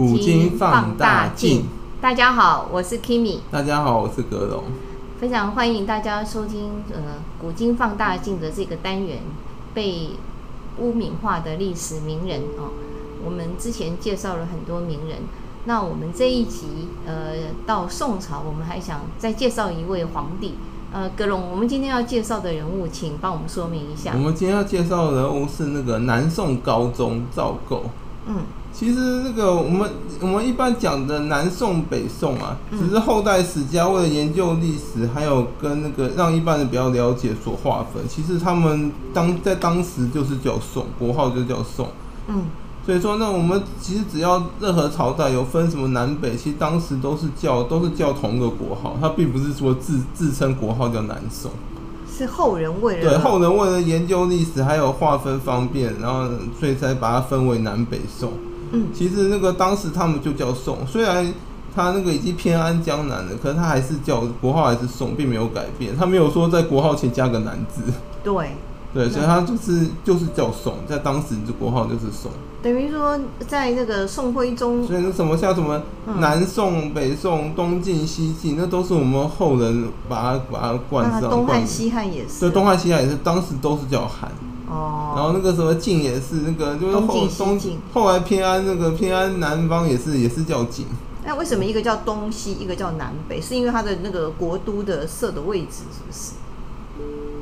[0.00, 1.66] 古今放大镜。
[2.00, 3.40] 大家好，我是 Kimi。
[3.50, 4.64] 大家好，我是格龙。
[5.20, 6.96] 非常欢迎大家收听呃
[7.38, 9.18] 《古今放大镜》的这个单元，
[9.74, 10.12] 被
[10.78, 12.72] 污名化的历史名人哦。
[13.22, 15.18] 我们之前介绍了很多名人，
[15.66, 20.54] 那我们这一集呃到宋朝，我们还想再介绍一位皇帝。
[20.94, 24.12] 呃，格隆，我们今天要介绍的人物，请帮我们说明一下。
[24.14, 27.84] 我们今天要介绍的人物是那个南宋高宗赵构。
[28.26, 28.36] 嗯，
[28.72, 38.02] 其实那个我们我们一般讲的南宋、北宋啊，只是后代史家为了研究历史，还有跟那个让一般人比较了解所划分。
[38.08, 41.88] 其实他们当在当时就是叫宋，国号就叫宋。
[42.28, 42.44] 嗯。
[42.86, 51.50] 所以说，那我们其实只要任何朝代有分什么南北，其实当时都是叫都是叫同一个国号，它并不是说自自称国号叫南宋，
[52.10, 56.26] 是后人为了对后人为了研究历史还有划分方便，然后
[56.58, 58.32] 所以才把它分为南北宋。
[58.72, 61.32] 嗯，其实那个当时他们就叫宋，虽然
[61.74, 67.82] 他那个已经偏安江南了，可是他还是叫国号还是宋，并没有改变，他没有说在国号前加个南字。
[68.22, 68.50] 对。
[68.92, 72.28] 对，所以他就是就是叫宋，在当时这国号就是宋。
[72.60, 75.80] 等于说，在那个宋徽宗，所以那什么像什么
[76.18, 81.30] 南宋、北宋、东晋、西晋，那都是我们后人把它把它冠上。
[81.30, 82.40] 东汉、西汉也是。
[82.40, 84.28] 对，东汉、西汉也是，当时都是叫汉。
[84.70, 85.12] 哦。
[85.16, 90.86] 然后那个什么晋也是，那个就是后东晋，后来偏安那个偏安南方也是也是叫晋。
[91.24, 93.40] 那为什么一个叫东西，一个叫南北？
[93.40, 96.32] 是因为它的那个国都的设的位置，是不是？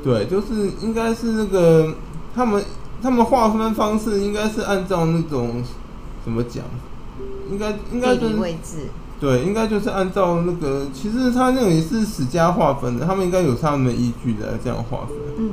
[0.03, 1.95] 对，就是应该是那个
[2.35, 2.63] 他们
[3.01, 5.63] 他们划分方式应该是按照那种
[6.23, 6.63] 怎么讲，
[7.49, 8.87] 应该应该就是位置。
[9.19, 15.17] 对，应该就是按照那个，其实他那种也是史家划分的，他们应该有他们的依据的这样划分。
[15.37, 15.51] 嗯，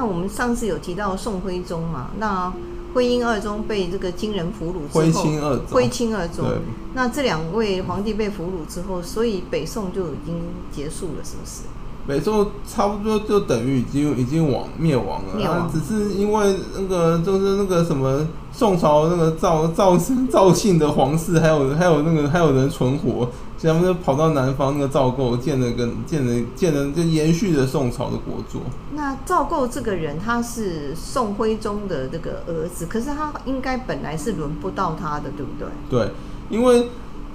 [0.00, 2.06] 那我们上次有提到宋徽宗嘛？
[2.18, 2.50] 那
[2.94, 6.46] 徽钦二宗被这个金人俘虏之后，徽钦二宗，徽钦二宗。
[6.94, 10.40] 那这两位皇帝被俘虏之后，所以北宋就已经
[10.72, 11.64] 结束了，是不是？
[12.06, 19.98] 北宋差不多就等于已经已经亡灭亡了，亡啊，只是因为那个就是那个什么宋朝那个赵赵
[20.32, 23.28] 赵姓的皇室，还有还有那个还有人存活，
[23.60, 28.60] 所以他们就跑到南方那个赵构建了个建了建了就延续了宋朝的国祚。
[28.94, 35.68] 那赵构这个人他是宋徽宗的这个儿子，可是他应该本来是轮不到他的，对不对？
[35.90, 36.10] 对，
[36.48, 36.88] 因为。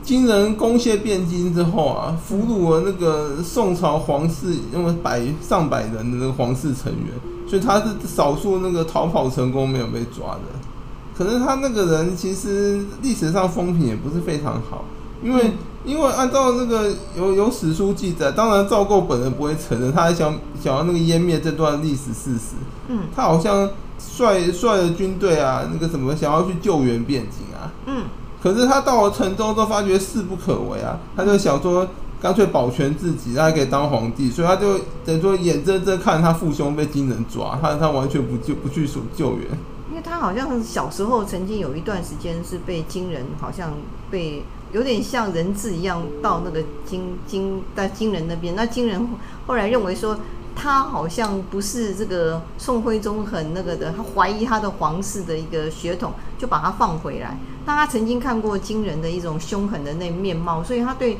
[0.04, 10.42] 金人攻陷汴京之后啊，俘虏了那个宋朝皇室，因为百上百人的那个皇室成员，所以他是少数那个逃跑成功没有被抓的。
[11.18, 14.86] 可是他那个人其实历史上风评也不是非常好，
[15.24, 15.52] 因为
[15.84, 22.56] 因为按照那个有有史书记载，当然赵构本人不会承认，他还想想要那个湮灭这段历史事实。
[22.88, 27.72] 嗯，他好像率率了军队啊，那个什么想要去救援汴京啊。
[27.86, 28.04] 嗯。
[28.42, 31.88] 可是他到了成州都发觉势不可为啊，他就想说
[32.22, 39.48] 干脆保全自己，他还可以当皇帝，所以他就等于说眼睁睁看他父兄被金人抓，他他完全不救不去救援。
[39.90, 43.72] 因为他好像小时候曾经有一段时间是被金人，好像
[44.12, 44.44] 被
[44.76, 49.08] 有点像人质一样到那个金金在金人那边，那金人
[49.48, 50.20] 后来认为说。
[50.58, 57.38] 他好像不是这个宋徽宗很那个的，他怀疑他的皇室的一个血统，就把他放回来。
[57.66, 61.18] 那他曾经看过金人的一种凶狠的那面貌，所以他对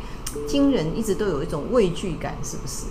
[0.48, 2.86] 金人一直都有一种畏惧感，是不是？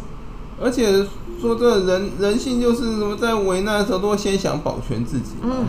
[0.61, 1.09] 而且
[1.41, 5.33] 说这人人性就是什么，在危难的时候都会先想保全自己。
[5.43, 5.65] 嗯。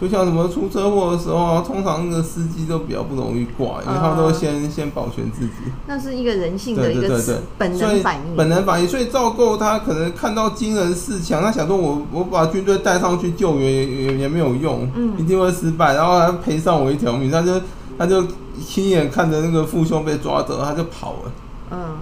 [0.00, 5.52] 就像什么出车祸的时候啊，通常那个司机都比较不容易挂，因为他们都先、uh, 先保全自己。
[5.88, 7.20] 那是一个人性的一个
[7.58, 8.36] 本能反应。
[8.36, 17.60] 本能反应，所以赵构他可能看到惊人四强，他想说我我把军队带上去救援也也也没有用，嗯，一定会失败，然后他赔上我一条命，他就
[17.98, 18.24] 他就
[18.64, 21.32] 亲眼看着那个父兄被抓走，他就跑了。
[21.72, 21.96] 嗯，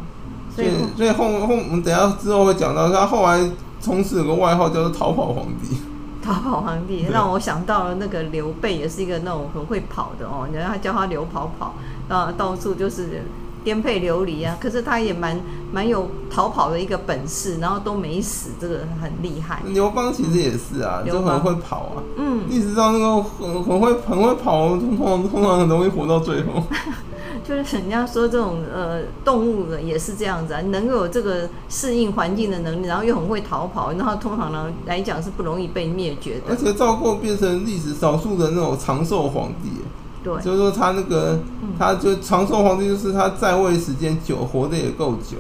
[0.55, 3.41] 所以所以后后我们等下之后会讲到，他后来
[3.81, 5.79] 从此有个外号叫做逃跑皇帝。
[6.27, 10.49] 逃跑皇帝让我想到了那个刘备，也是一个那种很会跑的哦。
[10.53, 11.75] 然后他叫他刘跑跑，
[12.09, 13.23] 啊，到处就是
[13.63, 14.57] 颠沛流离啊。
[14.61, 15.41] 可是他也蛮
[15.73, 19.63] 蛮有逃跑的一个本事，然后都没死，这个很厉害。
[19.67, 22.03] 刘邦其实也是啊，就很会跑啊。
[22.17, 26.61] 嗯，历史上那个很很会很会跑，通常通常很容易活到最后。
[27.47, 36.47] 就是人家说这种呃动物的也是这样子啊，能够有这个适应环境的能力，然后又很会逃跑，然后通常呢来讲是不容易被灭绝的。
[36.49, 39.71] 而且赵构变成历史少数的那种长寿皇帝，
[40.25, 41.39] 对，就是说他那个
[41.79, 45.37] 他就长寿皇帝，就是他在位时间久，活得也够久。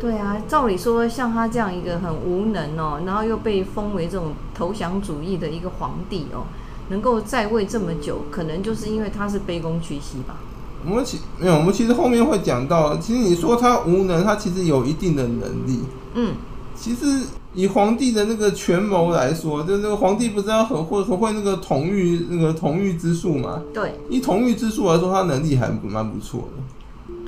[0.00, 6.44] 对啊，照理说像他这样一个很无能哦，然后又被封为这种投降主义的一个皇帝哦。
[6.88, 10.36] 能够在位这么久，可能就是因为他是卑躬屈膝吧。
[10.84, 15.80] 我们其没有，我们其实后面会讲到，其实你说他无能，他其实有一定的能力。
[16.14, 16.34] 嗯，
[16.74, 17.06] 其实
[17.54, 23.62] 以皇帝的那个权谋来说，就那个皇帝不是要很会很会那个统御那个统御之术吗？
[23.72, 26.62] 对，以统御之术来说，他能力还蛮不错的。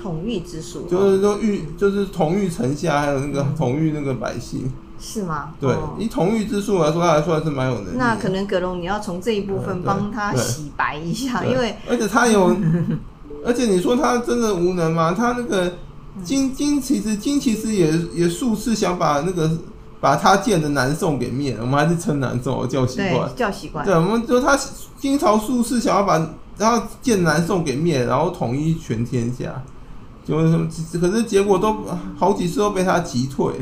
[0.00, 4.70] 统御之术，就是说御，就是统御臣下，还有那个统御那个百姓。
[5.00, 5.54] 是吗？
[5.60, 7.96] 对，哦、以统御之术来说，他还算是蛮有能力。
[7.96, 12.56] 那可能葛龙你要从这一部分帮他洗白一下，因为而且他有，
[13.44, 15.14] 而且你说他真的无能吗？
[15.16, 15.72] 他那个
[16.22, 19.50] 金金其实金其实也也数次想把那个
[20.00, 23.84] 把他建的南宋给灭了，我们还是称南宋叫习惯，叫习惯。
[23.84, 24.58] 对，我们就他
[24.98, 26.18] 金朝数次想要把
[26.56, 29.62] 然后建南宋给灭，然后统一全天下，
[30.24, 31.76] 就是可是结果都
[32.16, 33.52] 好几次都被他击退。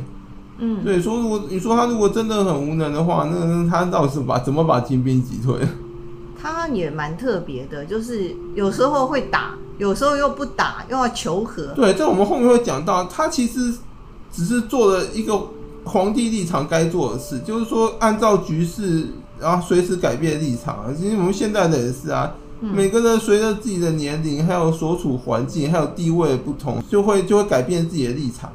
[0.59, 5.55] 嗯，对，说如果你说他如果真的很无能的话，那他到底是把怎么把金兵击退？
[6.41, 11.67] 他也蛮特别的，就是有时候会打，有时候又不打，又要求和。
[11.75, 13.75] 对，在我们后面会讲到，他其实
[14.33, 15.41] 只是做了一个
[15.85, 19.09] 皇帝立场该做的事，就是说按照局势，
[19.41, 20.95] 然后随时改变立场。
[20.97, 28.51] 其实我们现在的也是啊，嗯、每个人随着自己的年龄，还有所处环境，还有地位的不同，就会就会改变自己的立场。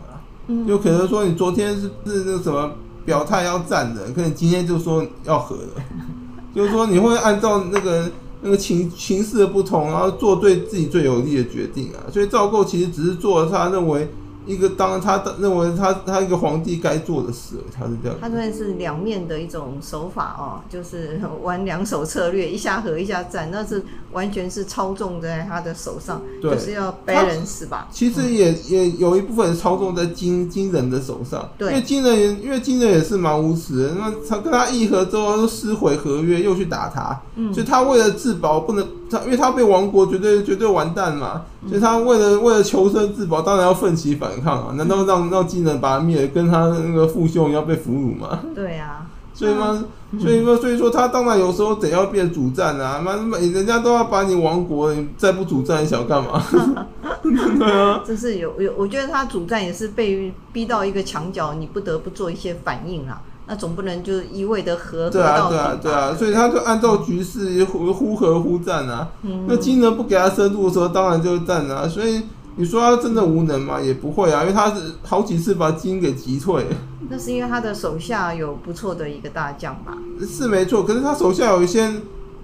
[0.68, 2.70] 就可能说你昨天是是那个什么
[3.06, 5.82] 表态要站的，可能今天就说要和的，
[6.54, 12.10] 就是说你会按照那个那个情情势的不同，然后做对自己最有利的决定啊。
[12.12, 14.08] 所以赵构其实只是做了他认为。
[14.46, 18.18] 一个当他认为他他一个皇帝该做的事，他是这样。
[18.20, 27.88] 他算是两面的一种手法哦，就是玩两手策略，一下和一下战，那是完全是操纵在他的手上，对就是要 balance 吧。
[27.92, 41.44] 其实也、嗯、也有一部分操纵在金金人的手上，对，因为金人也因为金人也是蛮无耻的，那他跟他议和之后又撕毁合约，又去打他，嗯，所以他为了自保不能他，因为他被亡国绝对绝对完蛋嘛。
[41.68, 44.74] 所以他为了为了求生自保，当然要奋起反抗啊！
[44.76, 48.40] 难道让让技能把他灭了，跟他那个父兄要被俘虏吗？
[48.56, 49.84] 对啊，所以嘛？
[50.20, 53.00] 所以说，所以说他当然有时候得要变主战啊！
[53.00, 56.44] 妈，人家都要把你亡国，你再不主战，你想干嘛？
[57.24, 63.22] 对啊，这是有有，我觉得他主战也是被逼到一个墙角，你不得不做一些反应啊。
[63.52, 69.10] 那总不能就一味的和对啊，对啊，对啊，所以他就按照局势忽忽和忽战啊。
[69.24, 71.86] 嗯、那金人不给他深入的时候，当然就战啊。
[71.86, 72.22] 所以
[72.56, 73.82] 你说他真的无能吗？
[73.82, 76.66] 也不会啊，因为他是好几次把金给击退。
[77.10, 79.98] 那是因为他的手下有不错的一个大将吧？
[80.26, 81.92] 是没错，可是他手下有一些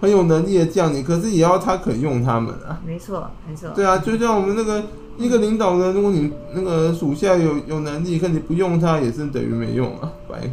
[0.02, 2.82] 很有能力的将领，可是也要他肯用他们啊。
[2.86, 3.70] 没错，没错。
[3.70, 4.84] 对啊，就像我们那个。
[5.18, 10.50] 一个领导人，如果你那个属下有有能力，可你不用他，也是等于没用啊，白。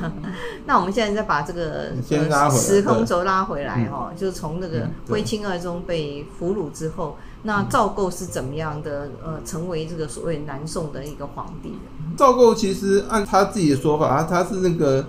[0.66, 12.16] 那我们现在再把这个先拉回时空轴拉回来哈，就是从那个徽钦二宗被俘虏之后，那赵构是怎么样的呃，成为这个所谓南宋的一个皇帝的？
[12.16, 15.06] 赵构其实按他自己的说法，他他是那个。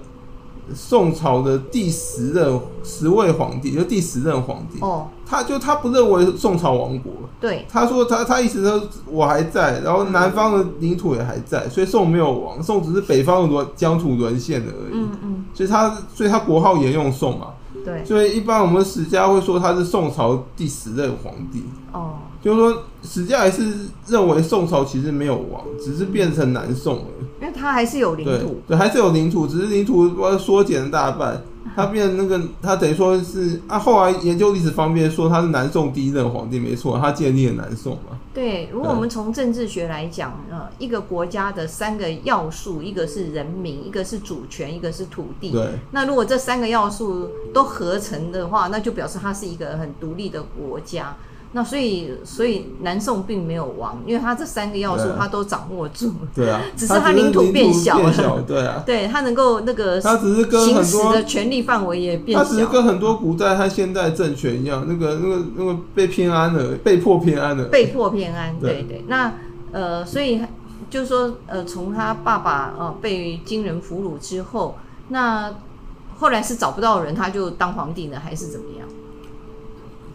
[0.73, 4.79] 宋朝的第十任十位皇帝，就第十任皇帝。
[4.81, 7.11] 哦，他就他不认为宋朝亡国。
[7.39, 14.93] 对，他说他他意思说我还在，然后南方的领土也还在，所以宋没有亡，宋只是北方的沦疆土沦陷了而已。
[14.93, 17.47] 嗯嗯，所以他所以他国号沿用宋嘛。
[17.85, 21.63] 对，所以一般我们史家会说他是宋朝第十任皇帝。
[21.91, 22.15] 哦。
[22.41, 23.63] 就是说，史家还是
[24.07, 27.05] 认为宋朝其实没有亡，只是变成南宋了。
[27.41, 31.41] 因为它还是有领土，对，还是有领土，只是领土缩减了大半。
[31.75, 38.17] 他变那个，它等于说是啊，后来研究历史方面说他是南宋第一任皇帝，没错，他建立了南宋嘛。
[38.33, 45.51] 对，如果我们从政治学来讲，呃，一个国家的三个要素，一个是人民，一个是主权，一个是土地。
[45.51, 45.67] 对。
[45.91, 51.15] 那如果这三个要素都合成的话，那就表示它是一个很独立的国家。
[51.53, 56.13] 那所以，所以南宋并没有亡，因为他这三个要素他都掌握住。
[56.35, 58.11] 对啊， 只是他领土变小了。
[58.45, 62.43] 对啊，对他能够那个，他只是跟很多行使的权力范围也变小。
[62.43, 67.63] 他只是跟很多古代和现代政权一样，那个那个那个被偏安了，被迫偏安了。
[67.65, 69.03] 被迫偏安，对对。
[69.07, 69.33] 那
[69.71, 70.41] 呃，所以
[70.89, 74.77] 就是说，呃，从他爸爸呃被金人俘虏之后，
[75.07, 75.53] 那
[76.19, 78.87] 后来是找不到人，他就当皇帝呢，还是怎么样？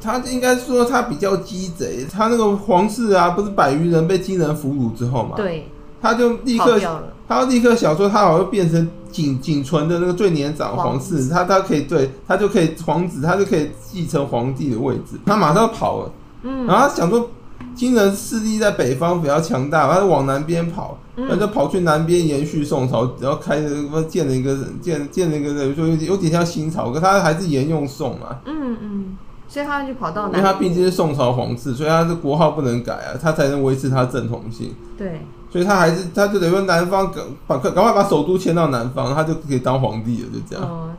[0.02, 5.68] 他应该说他比较鸡贼，他那个皇室啊，不是百余人被金人俘虏之后嘛，对，
[6.00, 6.80] 他就立刻，
[7.28, 17.30] 他立刻想说他好像变成仅仅存的那个最年长皇室，他他可以对他就可以皇子，他就可以继承皇帝的位置，他马上跑了，嗯，然后他想说
[17.74, 28.40] 金人势力在北方比较强大，他就往南边跑，他、嗯、就跑去南边延续宋朝，然后开了建了一个建建了一个，就有点像新朝，可他还是沿用宋嘛。
[28.44, 29.16] 嗯嗯，
[29.52, 34.74] 所以他就跑到南，因为他毕竟是宋朝皇室，所以他的国号不能改啊，他才能维持他正统性。
[34.96, 40.64] 对，所以他还是他就等于说南方赶把赶快把首都迁到南方，他就可以当皇帝了，就这样。
[40.66, 40.96] 嗯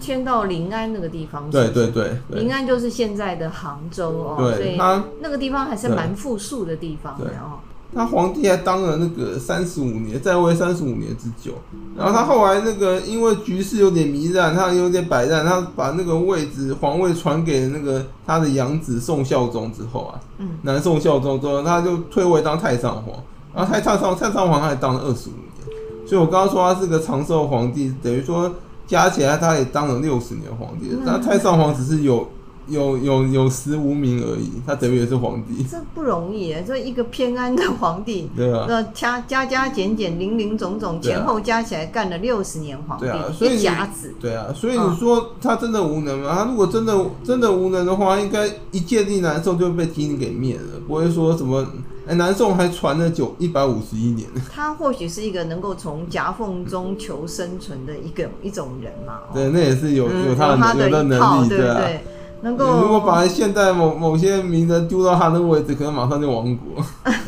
[0.00, 7.58] 迁到临安那个地方，对对对，临安就是现在的杭州哦，对，所以他那个地方还是蛮富庶的地方的哦。
[7.94, 11.52] 他皇帝还当了那个三十五年，在位三十五年之久。
[11.96, 23.14] 然后他后来那个因为局势有点糜烂，他有点摆烂，他把那个位置皇位传给那个他的养子宋孝宗之后啊，嗯，南宋孝宗之后，他就退位当太上皇。
[23.54, 28.52] 然后太上皇太上皇他还当了二十五年，所以我刚刚说他是个长寿皇帝，等于说。
[28.84, 30.90] 加起来，他也当了六十年皇帝。
[31.02, 32.28] 那太上皇只是有
[32.68, 35.64] 有有有实无名而已，他等于也是皇帝。
[35.64, 44.14] 这不容易哎，这一个偏安的皇帝， 对啊，那加加加减减，零零总总，前后加起来干了六十年皇帝，对啊，所以一甲子。
[44.20, 46.34] 对啊，所以你说他真的无能吗？
[46.34, 51.66] 他如果真的真的无能的话，应该一建立南宋就被金给灭了，不会说什么。
[52.04, 54.28] 哎，南宋还传了九一百五十一年。
[54.52, 59.20] 他或许是一个能够从夹缝中求生存的一个一种人嘛。
[59.32, 61.78] 对，那也是有有他的、嗯、有他的，能力，对啊。
[61.78, 62.04] 对
[62.42, 66.84] 能够如果把现代某某些名人丢到他那个位置，可能马上就亡国。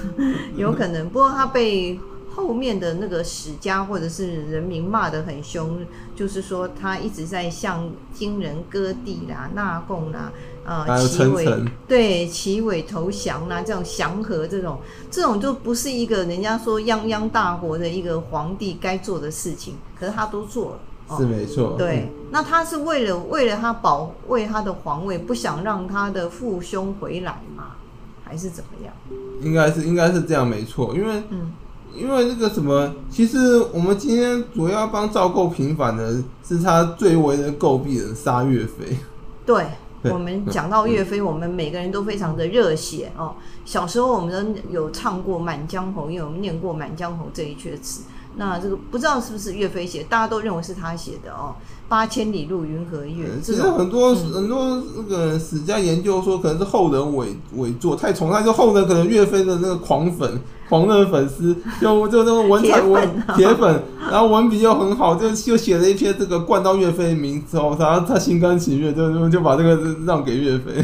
[0.56, 1.98] 有可能，不过他被。
[2.36, 5.78] 后面的那个史家或者是人民骂得很凶，
[6.16, 10.32] 就是说他一直在向金人割地啦、纳贡啦、
[10.64, 11.46] 呃齐尾
[11.86, 14.78] 对齐尾投降啦，这种祥和这种
[15.12, 20.80] 这种就不是一个人家说泱泱大国的一个皇帝该做的事情，可是他都做了，哦、
[21.16, 21.74] 是没错。
[21.78, 27.76] 对，嗯、那他是为了为了他保卫他的皇位，不想让他的父兄回来吗？
[28.24, 28.94] 还是怎么样？
[29.42, 31.52] 应该是应该是这样，没错，因为嗯。
[31.96, 38.98] 因为那个什么，其实我们今天主要帮赵构平反的是他最为的诟病的杀岳飞。
[39.46, 39.64] 对，
[40.10, 43.36] 我们讲到岳飞，我们每个人都非常的热血哦。
[43.64, 48.02] 小时候我们都有唱过《满江红》，因为我们念过《满江红》这一阙词。
[48.36, 51.54] 那这个不知道是不是岳飞写，大家都认为是他写的哦。
[51.86, 70.82] 八千里路云和月，其实很多、嗯、很多那个史家研究说，可能是后人伪伪作，太崇拜，就后人可能岳飞的那个狂粉、狂热粉丝， 就就那个文采文铁粉，然后文笔又很好，就就写了一篇这个冠到岳飞的名之后，他他心甘情愿就就就把这个让给岳飞，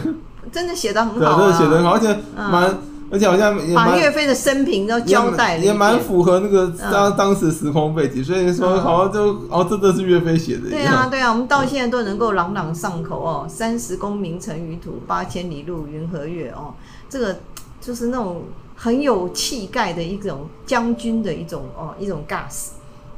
[0.52, 2.70] 真的写的很好、啊，对，真的写的很好，而且蛮。
[2.70, 2.78] 嗯
[3.12, 10.70] 而且好像也把岳飞的生平都交代了，也蛮符合那个当当时时空背景，嗯、所以说好像就哦，这都是岳飞写的。
[10.70, 13.46] 对啊，对啊，我们到现在都能够朗朗上口哦。
[13.48, 16.72] 三十功名尘与土，八千里路云和月哦，
[17.08, 17.40] 这个
[17.80, 18.44] 就是那种
[18.76, 22.68] 很有气概的一种将军的一种哦一种 gas。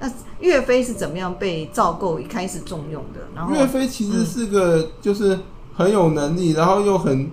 [0.01, 3.21] 那岳飞是怎么样被赵构一开始重用的？
[3.37, 5.39] 然后岳飞其实是个就是
[5.77, 7.31] 很有能力，嗯、然后又很。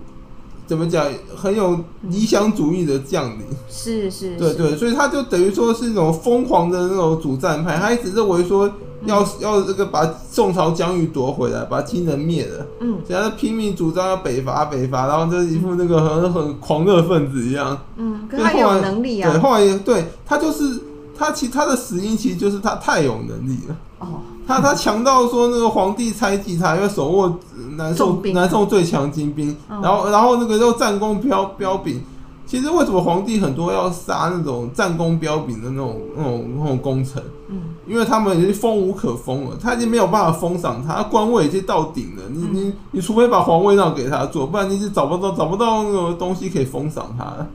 [0.70, 1.04] 怎么讲？
[1.36, 8.72] 很有理想主义的将领，是是，对对，所以他就等于说是一种疯狂的那种主战派，他一直认为说
[9.06, 20.80] 要要这个把宋朝疆域夺回来，把金人灭了，嗯，所以他拼命主张要北伐北伐，然后就一副那个很很狂热分子一样，嗯，可他有能力啊，对，后来对他就是
[21.18, 24.08] 他其他的死因其实就是他太有能力了，哦。
[24.48, 27.40] 他他强到说那个皇帝猜忌他，因为手握
[27.80, 32.02] 南宋南宋最强精兵，然后然后那个又战功彪彪炳。
[32.46, 37.22] 其实为什么皇帝很多要杀那种战功彪炳的那种那种那种功臣？
[37.48, 42.24] 嗯，因为他们已经封无可封了，他已经没有办法封赏他，官位已经到顶了。
[42.32, 47.46] 你你你除非把皇位让给他做，不然你是找不到找不到那个东西可以封赏他。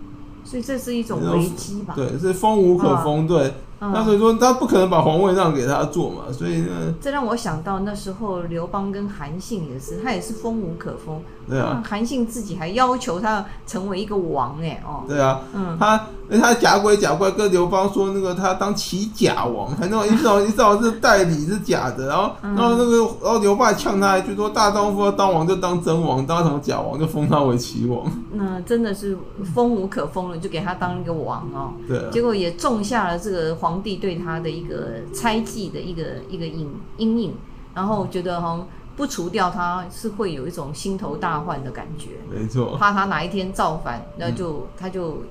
[0.45, 1.95] 所以这是一种危机吧？
[1.97, 3.53] 对，是封无可封，对。
[3.81, 11.21] 那所以说他不可能把皇位让给他做嘛，所以呢，这让我想到那时候刘邦跟韩信也是，他也是封无可封。
[11.47, 15.05] 对啊，韩信自己还要求他成为一个王哎哦。
[15.07, 16.07] 对啊，嗯，他
[16.41, 28.11] 他假鬼假怪跟刘邦说那个他当齐假王，还那种一早 一早是代理是假的，然后然后那个然后刘邦呛他一句说大丈夫要当王就当真王，当什么假王就封他为齐王。
[28.33, 29.19] 那真的是
[29.55, 31.75] 封无可封了，就给他当一个王哦。
[31.87, 37.35] 对，结果也种下了这个皇帝对他的一个猜忌的一个一个阴阴影，
[37.75, 38.67] 然后觉得哈。
[38.97, 42.11] 不除掉他，是会有一种心头大患的感觉。
[42.31, 45.25] 没错，怕他哪一天造反，那就、嗯、他就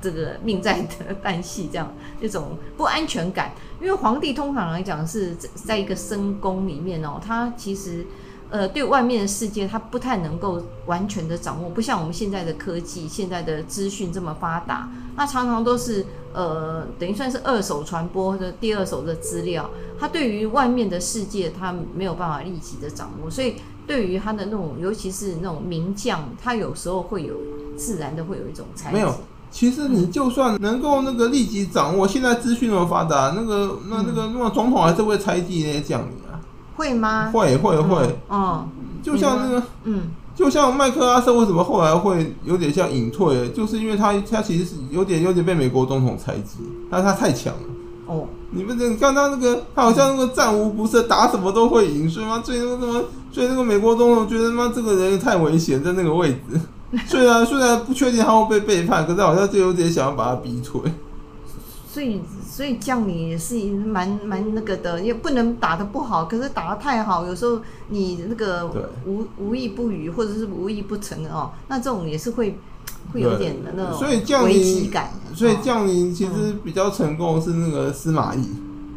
[0.00, 0.88] 这个命在
[1.22, 3.52] 旦夕，这样一种不安全感。
[3.78, 8.06] 因为皇帝通常来讲是在一个深宫里面哦，他其实
[8.48, 19.68] 呃，对外面的世界他不太能够完全的掌握，不像我们现在的科技，现在的资讯这么发达，那常常都是呃，等于算是二手传播的第二手的资料，
[19.98, 23.56] 他对于外面的世界他没有办法立即的掌握，所以
[23.86, 27.34] 对于他的那种，尤其是那种名将，他有时候会有
[27.76, 29.04] 自然的会有一种猜忌。
[29.50, 36.38] 其实你就算能够那个立即掌握，现在资讯那么发达，那个那那个那个总统还是会猜忌那些将领啊？
[36.76, 37.32] 会吗？
[37.32, 38.18] 会会会。
[38.28, 38.68] 哦，
[39.02, 40.02] 就像那个，嗯，
[40.34, 46.58] 就像麦克阿瑟为什么后来会有点像隐退，就是因为他他其实是有点有点被美国总统猜忌，
[46.90, 47.60] 但是他太强了。
[48.06, 56.60] 哦，你们你看他那个，他好像那个战无不胜，打什么都会赢，所以嘛，最那个什么，所以那个美国总统觉得妈这个人太危险，在那个位置。
[57.06, 60.80] 虽然虽然不确定他会被背叛，可是好像就有点想要把他逼退。
[61.92, 68.70] 所以所以将领也是蛮蛮那个的，也不能打得不好，可是打得太好，有时候你那个
[69.04, 72.56] 无无意不语或者是无意不成哦，那这种也是会
[73.12, 75.10] 会有点的那种危机感。
[75.34, 78.48] 所以将领其实比较成功是那个司马懿。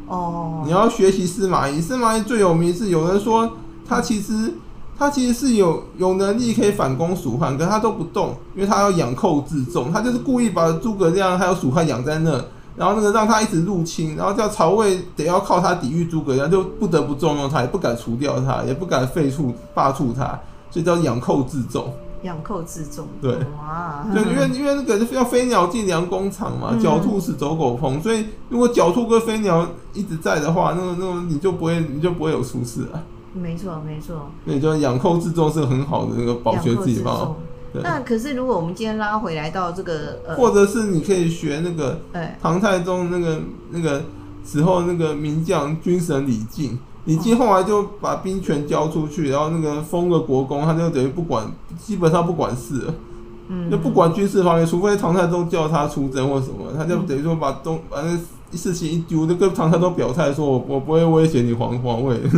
[0.07, 3.57] 哦，你要学习司马懿，司马懿最有名是有人说
[3.87, 4.53] 他其实。
[4.95, 9.91] 他其实是有有能力可以反攻蜀汉，可是他都不动，因为他要养寇自重。
[9.91, 12.39] 他就是故意把诸葛亮还有蜀汉养在那，
[12.75, 20.39] 然后那个让他一直入侵，然后叫曹魏得要靠他抵御诸葛亮，就不得不重用他，也不敢除掉他，也不敢废黜罢黜他，
[20.71, 21.93] 所以叫养寇自重。
[22.23, 33.03] 养寇自重，对，哇，对，因为因为那个要飞鸟尽，良弓藏嘛，狡兔死，走狗烹，所以如果狡兔跟飞鸟一直在的话，那个那个你就不会你就不会有出事啊。
[33.33, 34.27] 没错，没错。
[34.45, 37.35] 那就养寇自重是很好的那个保全自己嘛。
[37.81, 41.99] 那可是如果我们今天拉回来到这个，呃、或者是你可以学那个，
[42.41, 44.03] 唐太宗那个那个
[44.45, 52.93] 时候那个名将军神李靖，李靖后来就把兵权交出去，然后那个封了国公，他就等于不管，基本上不管事了。
[53.47, 53.71] 嗯。
[53.71, 58.19] 就不管军事方面，除非唐太宗叫他出征或什么，他就等于说把东把那
[58.55, 62.19] 事情一丢，就跟唐太宗表态说，我我不会威胁你皇皇位。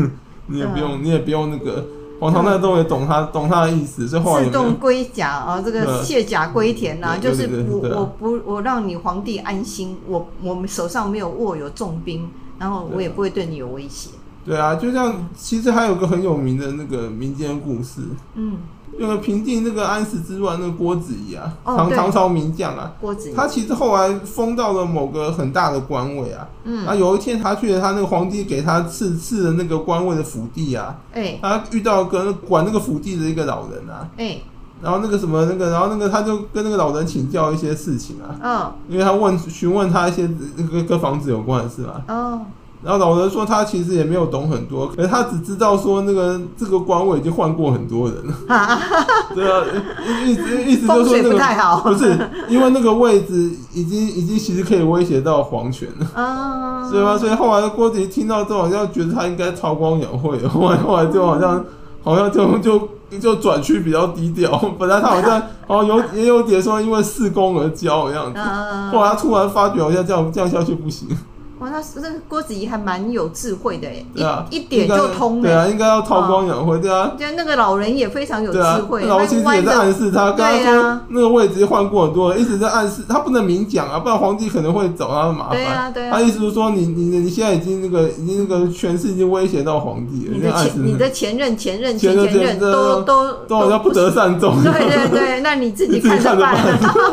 [0.48, 1.84] 你也不用，你也不用那个，
[2.20, 14.12] 黄唐太宗也懂他，懂他的意思，是后来自动归甲啊，这个卸甲归田呐，就是我我不我让你皇帝安心，我我们手上没有握有重兵，然后我也不会对你有威胁。
[14.46, 18.02] 对啊，就像其实还有个很有名的那个民间故事，
[18.36, 18.58] 嗯。
[18.98, 26.48] 那个平定那个安史之乱，那个郭子仪啊，唐唐朝名将啊，郭子仪，他其实后来封到了某个很大的官位啊。
[26.64, 34.40] 嗯，啊，有一天他去了他那个皇帝给他赐赐的那个官位的府邸啊，哎，他遇到跟管那个府邸的一个老人啊，哎，
[34.82, 42.42] 然后那个什么那个，然后那个他就跟那个老人请教一些事情啊，嗯，因为他问询问他一些那个跟房子有关的事嘛，哦。
[42.86, 48.34] 然后老人说他其实也没有懂很多，可是他只知道说那个这个官位已经换过很多人了。
[49.34, 49.66] 对啊，
[50.24, 52.16] 意思意思就是说那个不太好，不是
[52.48, 56.06] 因为那个位置已经已经其实可以威胁到皇权了。
[56.14, 61.66] 啊，所以嘛，所以后来郭子仪听到之后，好像觉得他应该韬光养晦，后来后来就好像
[62.04, 62.88] 好像就就
[63.20, 64.58] 就转去比较低调。
[64.78, 68.40] 本来他好像哦有也有点说因为恃功而骄的样子，
[68.96, 71.08] 后来他突然发觉好像这样这样下去不行。
[71.66, 75.44] 哇，那这郭子仪还蛮有智慧的哎，一一点就通了。
[75.44, 77.12] 对啊，应该要韬光养晦，对啊。
[77.18, 85.58] 就那个老人也非常有智慧，老其实也在暗示他，刚刚说那个位置换过很多人，一直在暗示他不能明讲啊，不然皇帝可能会找他的麻烦。
[85.58, 86.12] 对啊，对啊。
[86.12, 90.34] 他意思是说，你你你现在已经那个已经那个权势已经威胁到皇帝了。
[90.36, 94.62] 你的前你的前任前任前前任都都都好像不得善终。
[94.64, 96.56] 对对对，那你自己 看着办。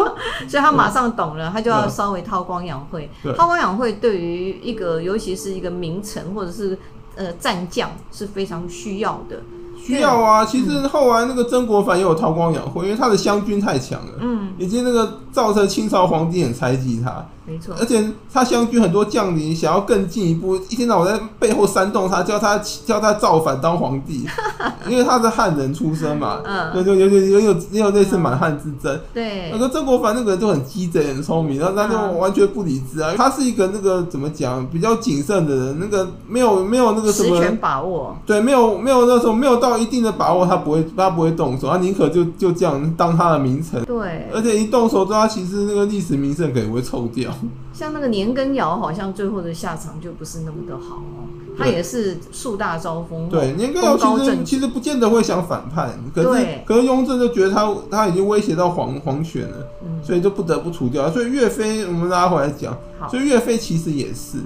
[0.48, 3.08] 所以他马上懂了，他就要稍微韬光养晦。
[3.36, 6.76] 韬光养晦对于于一个，尤其是一个名臣或者是
[7.14, 9.40] 呃战将是非常需要的。
[9.78, 17.26] 需要啊，其实后来那个曾国藩也有韬光养晦，因为他的湘军太强了，嗯，已经那个造成清朝皇帝很猜忌他。
[17.44, 24.24] 没错，而且他湘军很多将领想要更进一步，一天到晚在背后煽动他，叫他叫他造反当皇帝，
[24.88, 47.31] 因为他是汉人出身嘛，嗯，就有有有有也有类似满汉之争，对，那个曾国藩那个人就很机贼，很聪明，然后他就完全不理智啊，他是一个那个怎么讲比较谨慎的人，那个没有没有那个什么实权把握，对，没有没有那时候没有到一定的把握，他不会他不会动手，他宁可就就这样当他的名臣，对，而且一动手之后，他其实那个历史名声可能会臭掉。
[47.72, 51.28] 像那个年羹尧，好像最后的下场就不是那么的好哦。
[51.58, 59.56] 他也是树大招风，对，年羹尧其实其实不见得会想反叛，可是可是雍正就觉得他他已经威胁到皇皇权了，
[60.02, 61.10] 所以就不得不除掉。
[61.10, 62.76] 所以岳飞，我们拉回来讲，
[63.10, 64.38] 所以岳飞其实也是，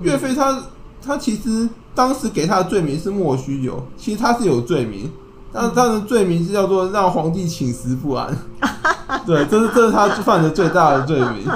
[0.00, 0.62] 岳飞他。
[1.04, 5.08] 他其实当时给他的罪名是莫须有，其实他是有罪名，
[5.52, 8.36] 但他的罪名是叫做让皇帝寝食不安。
[9.24, 11.48] 对，这是这是他犯的最大的罪名，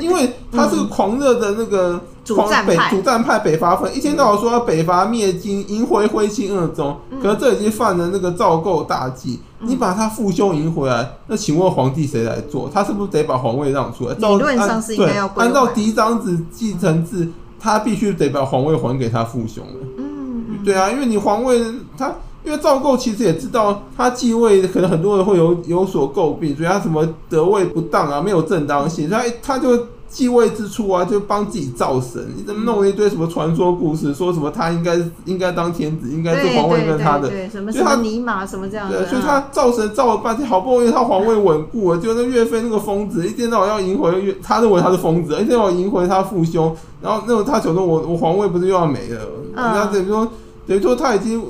[0.00, 2.00] 因为他是个狂热的那个
[2.34, 9.40] 狂北主战派北伐粉，一天到晚说要北伐灭金，赢回徽钦二宗，可是这已经犯了那个赵构大忌。
[9.62, 12.70] 你把他父兄赢回来，那请问皇帝谁来做？
[12.72, 14.14] 他是不是得把皇位让出来？
[14.14, 15.26] 理论上是应该要。
[15.36, 19.86] 按照嫡长子继承制，他必须得把皇位还给他父兄了。
[19.98, 21.62] 嗯，对啊，因为你皇位
[21.98, 22.10] 他。
[22.42, 49.20] 因为赵构其实也知道他继位，可能很多人会有有所诟病，所以他什么得位不当啊，没有正当性，他他就继位之初啊，就帮自己造神，你怎么弄了一堆什么传说故事，说什么他应该应该当天子，应该是皇位跟他的，对，什么什么尼玛什么这样的，对，所以他造神造了半天，好不容易他皇位稳固了，就那岳飞那个疯子，一天到晚要赢回岳，他认为他是疯子，一天到晚赢回他父兄，然后那种他觉得我我皇位不是又要没了，
[49.54, 50.26] 人家等于说
[50.66, 51.42] 等于说他已经。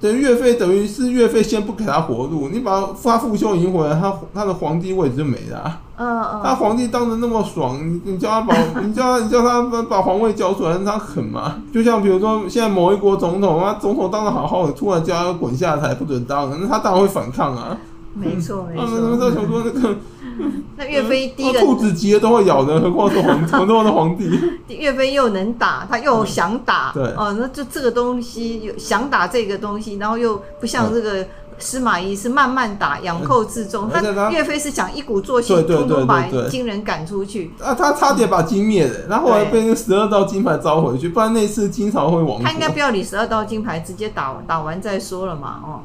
[0.00, 5.80] 等于岳飞，等于是岳飞先不给他活路，你把他父兄赢回来，他他的皇帝位置就没了，啊。
[5.96, 6.40] 嗯嗯。
[6.44, 8.54] 他皇帝当的那么爽，你你叫他把，
[8.84, 11.56] 你叫他你叫他把把皇位交出来，他肯吗？
[11.72, 17.76] 就像比如说现在某一国总统，他总统当的好好的，突然叫他滚下台不准当，那他当然会反抗啊。
[18.12, 18.84] 没错没错。
[18.84, 19.96] 他们什么在想说那个？
[20.76, 24.30] 那岳飞第一个，兔子急了都会咬人，何况是皇，何况是皇帝。
[24.68, 31.26] 岳飞又能打，他又想打，对哦，那就这个东西有想打这个东西，然后又不像这个
[31.58, 33.88] 司马懿是慢慢打，养寇自重。
[33.92, 37.52] 那岳飞是想一鼓作气，通通把金人赶出去。
[37.62, 42.42] 啊，他差点把金灭了，然后来被那十二道金牌招回去，不然那次金朝会亡。
[42.42, 45.80] 他应该不要理十二道金牌，直接打打完再说了嘛，哦。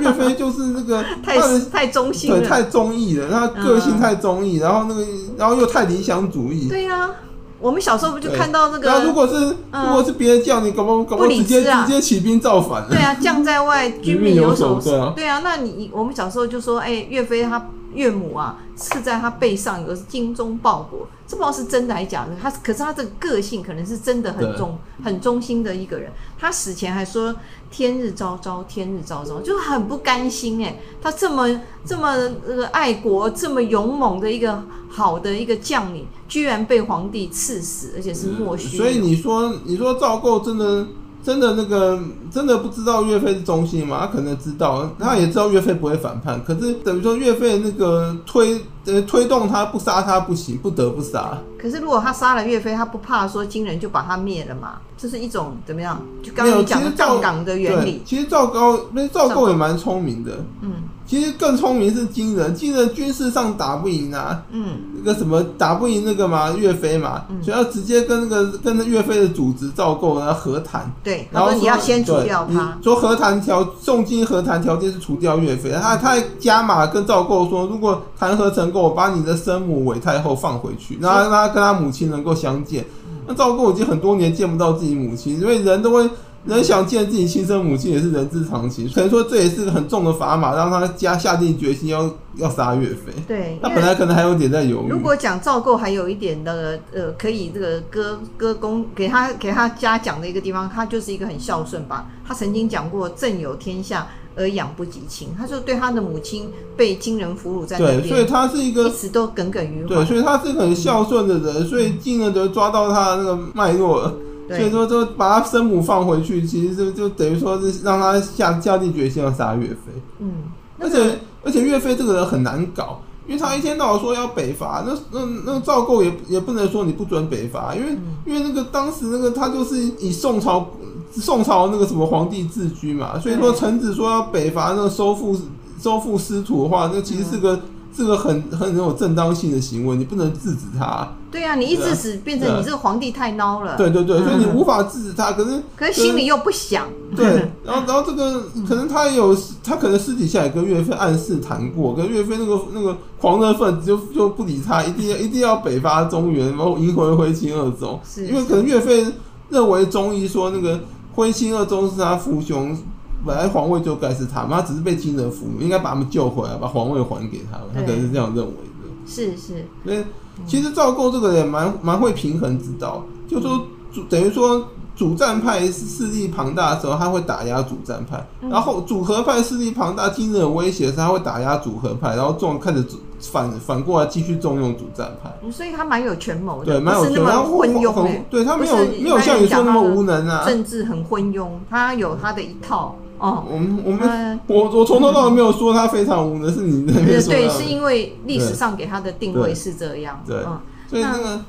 [0.00, 1.38] 岳飞就是那个 太
[1.70, 3.28] 太忠心了，对，太忠义了。
[3.30, 6.68] 他个性太忠义，然后那个，然后又太理想主义。
[6.68, 7.10] 对呀，
[7.58, 8.88] 我们小时候不就看到那个？
[8.88, 9.34] 那如果是
[9.70, 12.88] 如果是别人叫你，搞不搞不直接直接起兵造反了？
[12.88, 14.80] 对啊，将在外， 军命有守。
[15.14, 22.36] 对啊，那你我们小时候就说，哎，岳飞他岳母啊，刺在他背上有个是精忠报国，这不知道是真的还是假的。
[22.40, 26.10] 他可是他这个个性可能是真的很忠很忠心的一个人。
[26.38, 27.34] 他死前还说。
[27.74, 30.78] 天日昭昭，天日昭昭，就很不甘心哎！
[31.00, 31.48] 他这么
[31.86, 32.14] 这么
[32.46, 38.84] 那个爱国、这么勇猛的一个好的一个将领，居然被皇帝赐死，而且是莫须有。
[38.84, 40.86] 所以你说，你说赵构真的？
[41.22, 41.98] 真的那个
[42.30, 43.98] 真的不知道岳飞是忠心吗？
[44.00, 46.42] 他可能知道，他也知道岳飞不会反叛。
[46.44, 51.38] 可是等于说岳飞那个推呃推动他不杀他不行，不得不杀。
[51.58, 54.80] 可是如果他杀了岳飞，他不怕说金人就把他灭了嘛？
[54.98, 56.00] 这是一种怎么样？
[56.22, 58.02] 就刚刚你讲的赵港的原理。
[58.04, 60.32] 其实赵高那赵构也蛮聪明的。
[60.60, 60.72] 嗯。
[61.12, 82.86] 其实更聪明是金人，金人军事上打不赢啊，嗯，那个什么打不赢那个嘛岳飞嘛，嗯、所以要直接跟那个跟那岳飞的主子赵构然后和谈，对，然后说你要先除掉他，说和谈条重金和谈条件是除掉岳飞，他他还加码跟赵构说，如果谈和成功，我把你的生母韦太后放回去，然后让他跟他母亲能够相见。
[83.26, 86.08] 那赵构已经很多年见不到自己母亲，因为人都会。
[86.44, 93.12] 人想见自己亲生母亲也是人之常情，可能说这也是很重的砝码，让他家下定决心要要杀岳飞。
[93.28, 94.88] 对，他本来可能还有点在犹豫。
[94.88, 102.06] 如果讲赵构还有一点的呃，可以这个歌歌功给他给他嘉奖的一个地方，他就是一个很孝顺吧。
[102.26, 109.94] 他曾经讲过“朕有天下而养不及亲”，他就对他的母亲被金人俘虏在那边，对，所以他是一个一直都耿耿于怀。
[109.94, 114.12] 对，所以他是一个很孝顺的人，所以金人就抓到他的那个脉络了。
[114.56, 119.92] 所以说，就把他生母放回去，其实就就等于说是让他下下定决心要杀岳飞。
[120.18, 120.32] 嗯，
[120.78, 130.68] 而且而且岳飞这个人很难搞，因为他一天到晚说要北伐，那那那赵构也也不能说你不准北伐，因为因为那个当时那个他就是以宋朝
[131.12, 135.36] 宋朝那个什么皇帝自居嘛，所以说臣子说要北伐，那个收复
[135.80, 137.60] 收复失土的话，那其实是个。
[137.94, 141.08] 这个很很有正当性的行为，你不能制止他。
[141.30, 143.76] 对啊，你一制止，变成你这个皇帝太孬了。
[143.76, 145.32] 对对对，所以你无法制止他。
[145.32, 146.86] 可是可是心里又不想。
[147.16, 147.26] 对，
[147.64, 157.98] 然后然后这个可能他有，他可能私底下也跟岳飞暗示谈过，跟岳飞那个那个狂热分子就就不理他，一定要一定要北伐中原，然后迎回徽钦二宗。
[158.06, 159.06] 是，因为可能岳飞
[159.48, 160.80] 认为中医说那个
[161.14, 162.76] 徽钦二宗是他父兄。
[163.24, 167.68] 本来皇位就该是他，他只是被金人俘虏，应该把他们救回来，把皇位还给他们。
[167.74, 168.88] 他可能是这样认为的。
[169.06, 170.04] 是是，所以
[170.46, 182.84] 其实赵构这个人蛮蛮会平衡之道，就说主等于说主战派势力庞大的时候，他会打压主战派；然后主和派势力庞大、金人威胁时，他会打压主和派，然后重开始
[183.30, 185.32] 反反过来继续重用主战派。
[185.50, 192.96] 所以他蛮有权谋的，对，蛮有权谋，然后昏庸、欸，对他没有没有像你说那么无能啊，政治很昏庸，他有他的一套。
[193.18, 197.38] 哦，我们我们我我从头到尾没有说他非常无能，是你那边说的。
[197.38, 200.20] 对，是因为历史上给他的定位是这样。
[200.26, 200.42] 对，
[200.90, 201.40] 所以那个，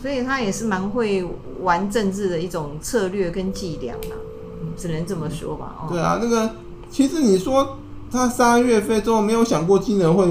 [0.00, 1.26] 所以他也是蛮会
[1.60, 4.14] 玩政治的一种策略跟伎俩啊，
[4.76, 5.74] 只能这么说吧。
[5.80, 6.48] 哦，对啊，那个
[6.88, 10.24] 其实你说他杀岳飞之后，没有想过金人会。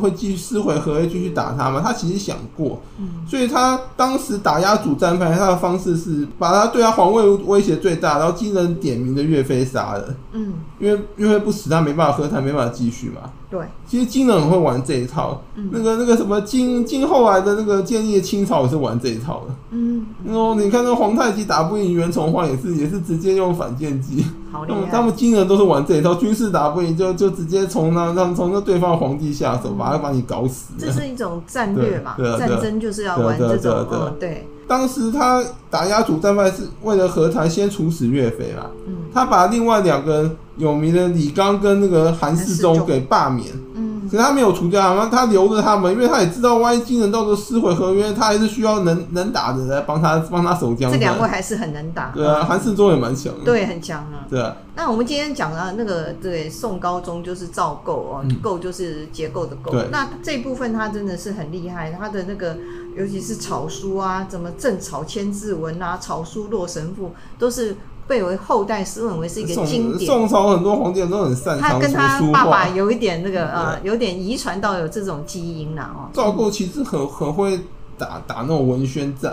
[0.00, 1.80] 会继续撕毁合约，继续打他吗？
[1.84, 2.80] 他其实想过，
[3.26, 10.14] 所以他当时打压主战派，他的方式是把他对他皇位威胁最大，然后金人点名的岳飞杀了。
[10.32, 13.30] 嗯，因为岳飞不死，他没办法和谈，没办法继续嘛。
[13.54, 15.40] 对，其实金人很会玩这一套。
[15.54, 19.54] 嗯，那个那个什么金金后来的那个建立清朝也是玩这一套的。
[19.70, 24.24] 嗯，然后你看那皇太极打不赢袁崇焕，也是也是直接用反间计。
[24.50, 24.90] 好厉害！
[24.90, 30.72] 他们金人都是玩这一套，军事打不赢就就直接从那让从那对方皇帝下手，把他把你搞死。
[30.76, 32.16] 这是一种战略嘛？
[32.36, 33.86] 战争就是要玩这种。
[34.18, 34.48] 对。
[34.66, 38.70] 当时他打压主战派是为了和谈，先处死岳飞嘛。
[38.86, 38.94] 嗯。
[39.12, 43.48] 他把另外两个有名的李纲跟那个韩世忠给罢免。
[44.04, 50.90] 可是他没有除掉他们，他留着他们，因为他也知道，万一金人到时候撕毁合约，他还是需要能能打的来帮他帮他守江。
[50.90, 52.12] 这两位还是很能打。
[52.14, 53.44] 对啊，韩世忠也蛮强的。
[53.44, 54.26] 对，很强啊。
[54.28, 54.56] 对啊。
[54.76, 59.70] 那我们今天讲的那个对宋高宗就是赵构哦，构就是结构的构。
[59.70, 59.88] 对。
[59.90, 62.56] 那这一部分他真的是很厉害，他的那个
[62.96, 67.76] 尤其是草书啊，怎么正草千字文啊，草书洛神赋都是。
[68.06, 70.06] 被为后代视为是一个经典。
[70.10, 71.70] 宋朝很多皇帝都很擅长。
[71.70, 76.10] 他跟他爸爸有一点那个呃，有点遗传到有这种基因啦哦。
[76.12, 77.58] 赵构其实很很会
[77.96, 79.32] 打打那种文宣战。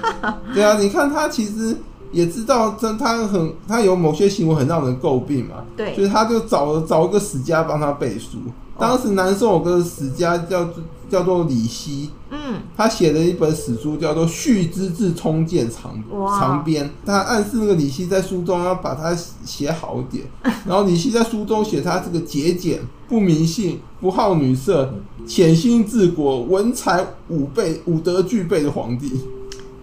[0.54, 1.76] 对啊，你看他其实
[2.12, 5.56] 也知道，真他很他有某些行为很让人诟病嘛。
[5.76, 5.94] 对。
[5.94, 8.38] 所以他就找了找一个史家帮他背书。
[8.80, 10.68] 当时南宋有个史家叫
[11.10, 16.02] 叫做李希，嗯，他写了一本史书叫做《续资治通鉴长
[16.38, 19.14] 长编》，他暗示那个李希在书中要把它
[19.44, 20.24] 写好一点。
[20.66, 24.94] 然后李希在书中写他这个节俭、不迷信、不好女色、
[25.26, 29.20] 潜心治国、文才武备、武德俱备的皇帝。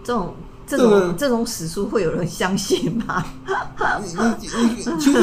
[0.03, 0.33] 这种。
[0.67, 3.23] 这种、这种史书会有人相信吗？
[4.03, 5.19] 你你你，其实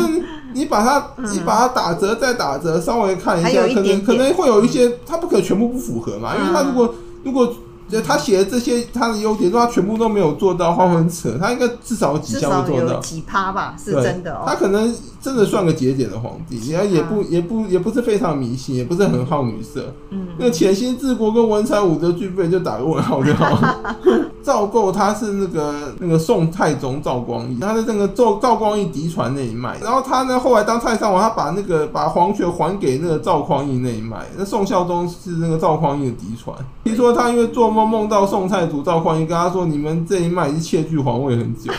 [0.54, 7.54] 你把它你把它打折再打折，稍微看一下，可能可能会有一些，它不可能全部不符合嘛，因为它如果如果。
[8.02, 11.37] 他写的这些，他的优点，说他全部都没有做到，话很扯。
[11.38, 14.42] 他应该至少有几项做到，几趴吧，是真的哦。
[14.44, 19.94] 他可能真的算个节俭的皇帝，也也不也不也不是非常迷信，也不是很好女色。
[20.11, 23.96] 嗯，那潜心治国跟文才武德俱备，就打个问号就好了。
[24.44, 29.78] 赵构他是那个那个宋太宗赵光义，他的那个赵赵光义嫡传那一脉。
[29.80, 34.18] 然后他呢后来当太上皇，他把那个把皇权还给那个赵匡胤那一脉。
[34.37, 36.54] 那宋孝宗是那个赵匡胤的嫡传。
[36.85, 37.85] 听说他因为做梦。
[37.94, 41.70] 梦到宋太祖赵匡胤，跟他说：“你们这一脉已经窃据皇位很久，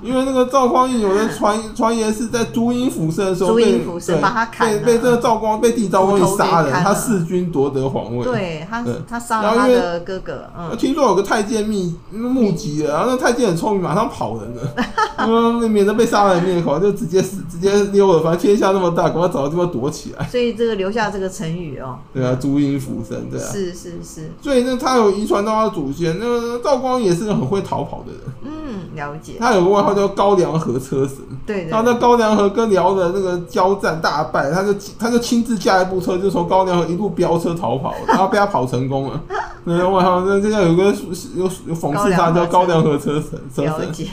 [0.00, 3.78] 因为那个赵匡胤有的传 传言是在朱阴抚顺的时候被
[4.58, 8.24] 被被这个赵光被弟赵光义杀了，他弑君夺得皇位。
[8.24, 10.48] 对他他杀了他的哥哥。
[10.56, 14.74] 嗯，听说有个太监密目击了，然后那太监很聪明，马上跑人了，
[15.18, 18.22] 嗯，免得被杀人灭口，就直接死直接溜了。
[18.22, 20.26] 反正天下那么大，赶快找个地方躲起来。
[20.28, 21.98] 所以这个留下这个成语哦。
[22.14, 24.30] 对啊，朱阴浮生，对啊，是是是。
[24.40, 25.58] 所以那他有遗传到。
[25.58, 28.20] 他的祖先，那个赵光也是个很会逃跑的人。
[28.44, 29.32] 嗯，了解。
[29.40, 31.16] 他有个外号叫高粱河车神。
[31.44, 31.68] 对，对。
[31.68, 39.20] 然后那高粱河跟辽的那个交战大败，他就他就亲自驾一部车，就从高粱河一路飙车逃跑，然后被他跑成功了。
[39.68, 40.84] 对，外号那这样有个
[41.36, 43.38] 有有讽刺他叫高粱河车神。
[43.54, 44.06] 车神。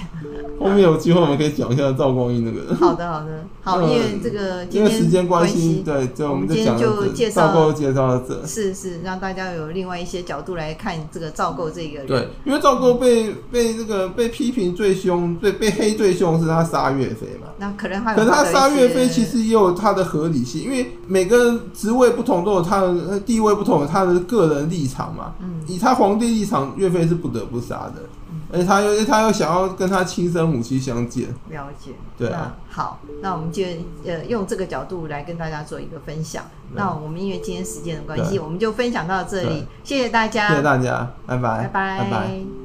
[0.60, 2.76] 后面有机会我们可以讲一下赵光义那个。
[2.76, 8.46] 好的，好的，好，因为这个因为时间关系，对，就我们今天就介绍赵构介绍到这。
[8.46, 12.06] 是是，让大家有另外一些角度来看这个赵构这个人。
[12.06, 17.48] 对，因为赵构被被这个被批评最凶，最被黑最凶是他杀岳飞嘛。
[17.58, 25.34] 那可能他，可是他杀岳飞其实也有他的合理性，因为每个人职位不同，都有他的地位不同，有他的个人立场嘛。
[25.42, 25.60] 嗯。
[25.66, 28.04] 以他皇帝立场，岳飞是不得不杀的。
[28.56, 32.56] 而且他又他又想要跟他亲生母亲相见，了解，对啊。
[32.70, 33.64] 好，那我们就
[34.06, 36.46] 呃用这个角度来跟大家做一个分享。
[36.74, 42.65] 那我们因为今天时间的关系，我们就分享到这里，谢谢大家，谢谢大家，拜拜，拜拜，拜拜。